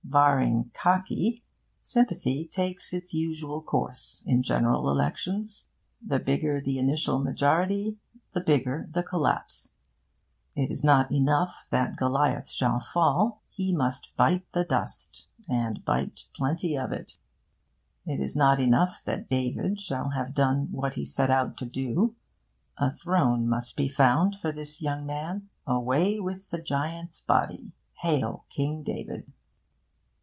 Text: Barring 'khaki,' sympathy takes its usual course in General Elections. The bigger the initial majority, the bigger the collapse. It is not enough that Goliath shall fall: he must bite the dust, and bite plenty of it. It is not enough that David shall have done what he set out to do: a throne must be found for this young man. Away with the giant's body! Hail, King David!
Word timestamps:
Barring 0.03 0.71
'khaki,' 0.73 1.41
sympathy 1.81 2.45
takes 2.45 2.91
its 2.91 3.13
usual 3.13 3.61
course 3.61 4.21
in 4.27 4.43
General 4.43 4.89
Elections. 4.91 5.69
The 6.05 6.19
bigger 6.19 6.59
the 6.59 6.77
initial 6.79 7.19
majority, 7.19 7.95
the 8.33 8.41
bigger 8.41 8.89
the 8.91 9.03
collapse. 9.03 9.71
It 10.53 10.69
is 10.69 10.83
not 10.83 11.13
enough 11.13 11.65
that 11.69 11.95
Goliath 11.95 12.49
shall 12.49 12.81
fall: 12.81 13.41
he 13.51 13.73
must 13.73 14.11
bite 14.17 14.45
the 14.51 14.65
dust, 14.65 15.29
and 15.47 15.85
bite 15.85 16.25
plenty 16.35 16.77
of 16.77 16.91
it. 16.91 17.17
It 18.05 18.19
is 18.19 18.35
not 18.35 18.59
enough 18.59 19.01
that 19.05 19.29
David 19.29 19.79
shall 19.79 20.09
have 20.09 20.33
done 20.33 20.67
what 20.73 20.95
he 20.95 21.05
set 21.05 21.29
out 21.29 21.55
to 21.59 21.65
do: 21.65 22.17
a 22.77 22.91
throne 22.91 23.47
must 23.47 23.77
be 23.77 23.87
found 23.87 24.35
for 24.35 24.51
this 24.51 24.81
young 24.81 25.05
man. 25.05 25.47
Away 25.65 26.19
with 26.19 26.49
the 26.49 26.61
giant's 26.61 27.21
body! 27.21 27.71
Hail, 28.01 28.45
King 28.49 28.83
David! 28.83 29.31